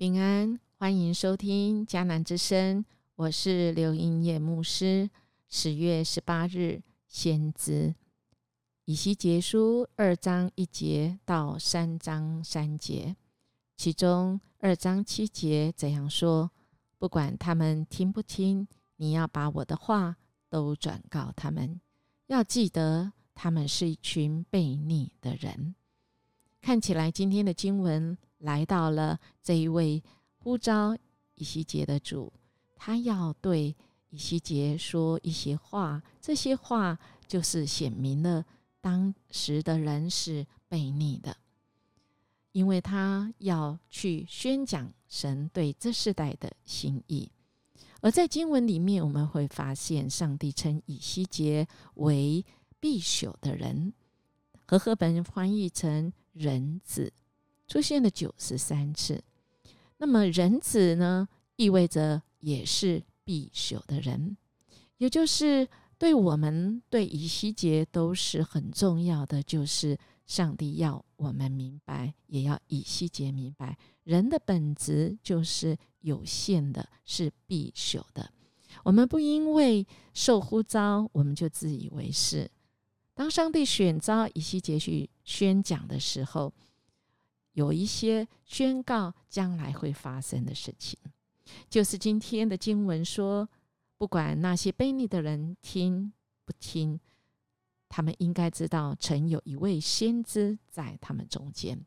[0.00, 2.82] 平安，欢迎收听迦南之声，
[3.16, 5.10] 我是刘英叶牧师。
[5.46, 7.94] 十月十八日，先知
[8.86, 13.14] 以西结书二章一节到三章三节，
[13.76, 16.50] 其中二章七节怎样说？
[16.98, 20.16] 不管他们听不听，你要把我的话
[20.48, 21.78] 都转告他们，
[22.28, 25.74] 要记得他们是一群悖逆的人。
[26.62, 28.16] 看起来今天的经文。
[28.40, 30.02] 来到了这一位
[30.36, 30.94] 呼召
[31.36, 32.30] 以西结的主，
[32.76, 33.74] 他要对
[34.10, 38.44] 以西结说一些话，这些话就是显明了
[38.80, 41.36] 当时的人是悖逆的，
[42.52, 47.30] 因为他要去宣讲神对这世代的心意。
[48.00, 52.44] 而在经文里面，我们会发现上帝称以西结为
[52.80, 53.92] 必朽的人，
[54.66, 57.12] 和合本翻译成人子。
[57.70, 59.22] 出现了九十三次，
[59.98, 64.36] 那么人子呢，意味着也是必朽的人，
[64.96, 78.32] 也就是对我们对以西结都是很重要的，就是上帝要我们明白，也要以西结明白，人的本质就是有限的，是必朽的。
[78.82, 82.50] 我们不因为受呼召，我们就自以为是。
[83.14, 86.52] 当上帝选召以西结去宣讲的时候。
[87.60, 90.98] 有一些宣告将来会发生的事情，
[91.68, 93.46] 就是今天的经文说，
[93.98, 96.10] 不管那些悖逆的人听
[96.46, 96.98] 不听，
[97.86, 101.84] 他们应该知道，曾有一位先知在他们中间，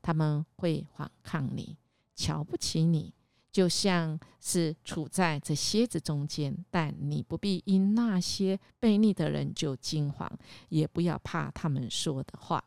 [0.00, 1.76] 他们会反抗你，
[2.16, 3.12] 瞧不起你，
[3.52, 6.64] 就像是处在这蝎子中间。
[6.70, 10.30] 但你不必因那些悖逆的人就惊慌，
[10.70, 12.64] 也不要怕他们说的话。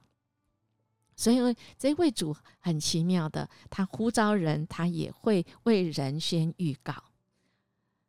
[1.15, 6.93] 所以，这位主很奇妙的，他呼召人，他也会为人先预告。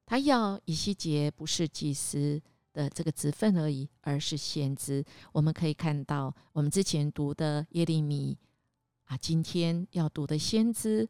[0.06, 2.40] 他要以西结不是祭司
[2.72, 5.04] 的这个职分而已，而是先知。
[5.32, 8.36] 我们可以看到，我们之前读的耶利米
[9.04, 11.08] 啊，今天要读的先知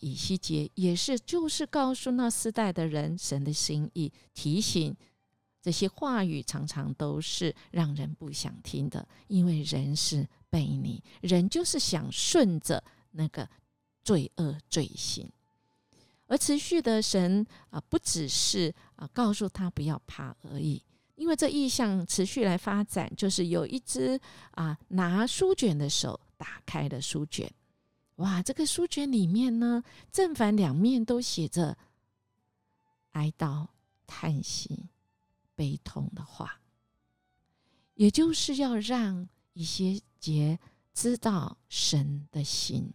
[0.00, 4.96] 以西结，也是就是告诉那世代的人神的心意，提醒
[5.62, 10.26] 这些话语常常都是让人不想听的，因为人是。
[10.56, 13.46] 悖逆人就是想顺着那个
[14.02, 15.30] 罪恶罪行，
[16.26, 20.82] 而持续的神啊，不只是啊告诉他不要怕而已，
[21.16, 24.18] 因为这意象持续来发展，就是有一只
[24.52, 27.52] 啊拿书卷的手打开了书卷，
[28.16, 31.76] 哇，这个书卷里面呢，正反两面都写着
[33.10, 33.66] 哀悼、
[34.06, 34.88] 叹息、
[35.54, 36.60] 悲痛的话，
[37.94, 40.00] 也就是要让一些。
[40.18, 40.58] 杰
[40.92, 42.92] 知道神的心，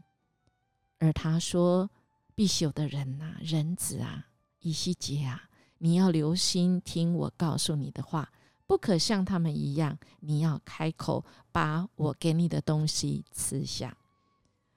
[0.97, 1.89] 而他说
[2.35, 4.27] ：“必朽的人呐，人子啊，
[4.59, 8.29] 以西结啊，你要留心听我告诉你的话，
[8.67, 9.97] 不可像他们一样。
[10.19, 11.23] 你要开口，
[11.53, 13.95] 把我给你的东西吃下，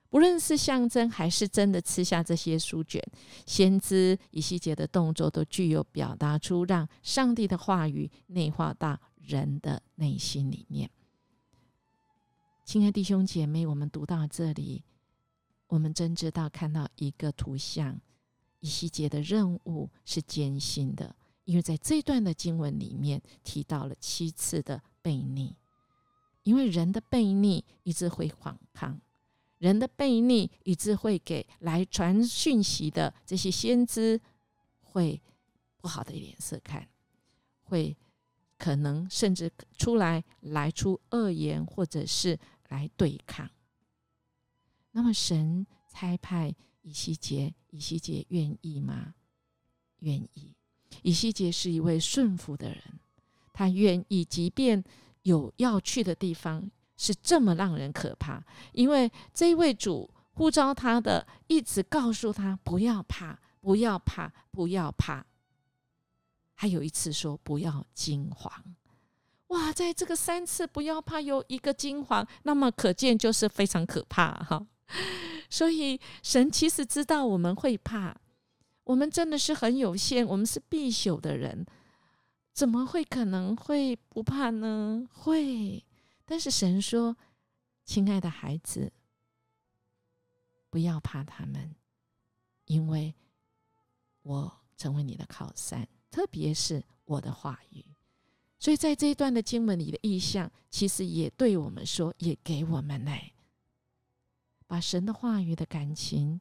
[0.09, 3.03] 不论是象征还是真的吃下这些书卷。
[3.47, 10.89] 先知以西结的动作都具有表达出让上帝的话语内化到人的内心里面。”
[12.65, 14.83] 亲爱弟兄姐妹，我们读到这里，
[15.67, 18.01] 我们真知道看到一个图像，
[18.61, 21.15] 以西结的任务是艰辛的，
[21.45, 25.55] 因为在这段的经文里面提到了七次的悖逆，
[26.43, 28.99] 因为人的悖逆一直会反抗，
[29.59, 34.19] 人的悖逆一直会给来传讯息的这些先知
[34.81, 35.21] 会
[35.77, 36.89] 不好的脸色看，
[37.65, 37.95] 会
[38.57, 42.37] 可能甚至出来来出恶言，或者是。
[42.75, 43.49] 来对抗。
[44.91, 49.15] 那么神差派以西结，以西结愿意吗？
[50.01, 50.55] 愿意。
[51.03, 52.83] 以西结是一位顺服的人，
[53.53, 54.83] 他愿意，即便
[55.23, 65.25] 有要去的地方是这么让人可怕，因为这一位主呼召他的，一直告诉他不要怕，不要怕，不要怕。
[66.55, 68.53] 还有一次说不要惊慌。
[69.55, 74.67] 哇，在这个三次不要怕有一个金黄，那么可见就是非常可怕哈。
[75.49, 78.21] 所以神其实知道我们会怕，
[78.83, 81.65] 我们真的是很有限，我们是必朽的人，
[82.53, 85.07] 怎么会可能会不怕呢？
[85.13, 85.85] 会，
[86.25, 87.17] 但是神说
[87.87, 88.93] ：“亲爱的孩子，
[90.69, 91.77] 不要怕他们，
[92.65, 93.15] 因为
[94.23, 97.85] 我成为你的靠山，特别是我的话语。”
[98.65, 103.31] 所以在这一段的经文里的意象，其实也对我们说，也给我们来
[104.67, 106.41] 把神的话语的感情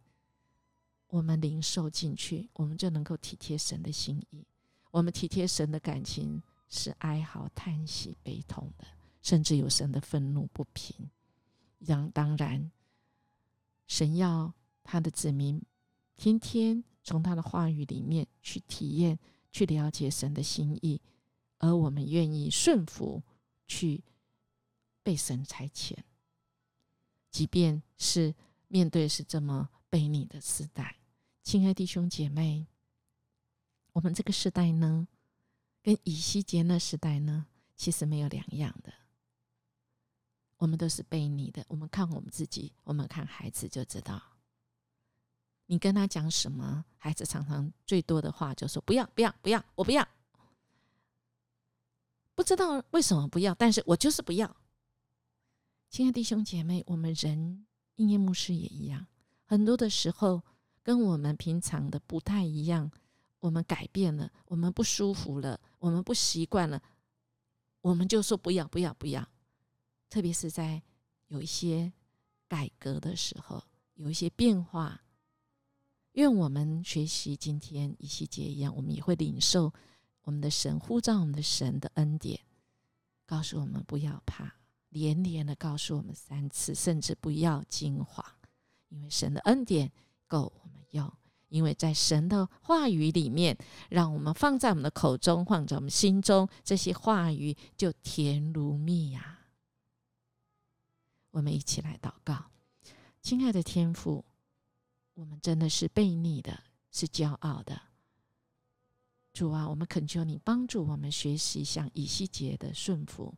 [1.07, 4.47] 我们领受进去，我们就能够体贴神的心意。
[4.89, 8.87] 我们体贴神的感情是哀嚎、叹息、悲痛的，
[9.21, 10.95] 甚至有神的愤怒不平。
[11.79, 12.71] 让当然，
[13.85, 15.61] 神要他的子民
[16.15, 19.19] 天天从他的话语里面去体验、
[19.51, 21.01] 去了解神的心意，
[21.63, 23.23] 而我们愿意顺服，
[23.69, 24.03] 去
[25.01, 25.95] 被神差遣，
[27.31, 28.35] 即便是
[28.67, 30.97] 面对是这么悖逆的时代。
[31.41, 32.67] 亲爱弟兄姐妹，
[33.93, 35.07] 我们这个时代呢，
[35.81, 37.45] 跟以西结那时代呢，
[37.77, 38.93] 其实没有两样的。
[40.57, 41.63] 我们都是悖逆的。
[41.69, 44.21] 我们看我们自己，我们看孩子就知道。
[45.67, 50.05] 你跟他讲什么，孩子常常最多的话就说：“不要，不要，不要，我不要。”
[52.35, 54.55] 不知道为什么不要，但是我就是不要。
[55.89, 57.65] 亲爱的弟兄姐妹，我们人
[57.95, 59.05] 应验牧师也一样，
[59.45, 60.41] 很多的时候。
[60.85, 62.91] 跟我们平常的不太一样，
[63.39, 66.83] 我们改变了，我们不舒服了，我们不习惯了，
[67.79, 69.25] 我们就说不要，不要，不要。
[70.09, 70.83] 特别是在
[71.27, 71.93] 有一些
[72.49, 73.63] 改革的时候，
[73.93, 75.01] 有一些变化，
[76.11, 79.73] 愿我们学习今天一细节一样，我们也会领受
[80.23, 82.39] 我们的神呼召我们的神的恩典，
[83.25, 84.55] 告诉我们不要怕，
[84.89, 88.25] 连连的告诉我们三次，甚至不要惊慌，
[88.89, 89.91] 因为神的恩典。
[90.25, 91.13] 够我们用，
[91.49, 93.55] 因为在神的话语里面，
[93.89, 99.41] 让我们放在我们的口中，放在我们心中，这些话语就甜如蜜呀。
[101.29, 102.45] 我们一起来祷告，
[103.21, 104.25] 亲爱的天父，
[105.13, 107.79] 我们真的是悖逆的，是骄傲的。
[109.33, 113.33] 主啊，我们恳求你帮助我们学习像以西结的顺服，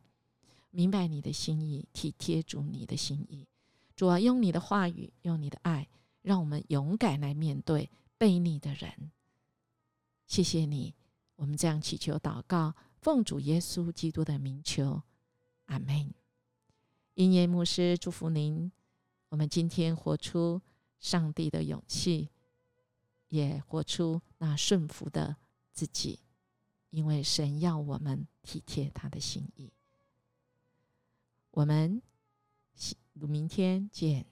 [0.70, 3.48] 明白你的心意，体贴主你的心意。
[3.96, 5.88] 主啊，用你的话语，用你的爱。
[6.20, 7.88] 让我们勇敢来面对
[8.18, 9.12] 悖逆的人。
[10.26, 10.92] 谢谢你，
[11.36, 15.00] 我们这样祈求祷告，奉主耶稣基督的名求，
[15.66, 16.12] 阿门。
[17.14, 18.72] 因耶牧师祝福您，
[19.28, 20.60] 我们今天活出
[20.98, 22.28] 上帝的勇气，
[23.28, 25.36] 也活出那顺服的
[25.76, 26.18] 自己，
[26.88, 29.70] 因为神要我们体贴他的心意。
[31.50, 32.00] 我们
[33.12, 34.24] 明天见。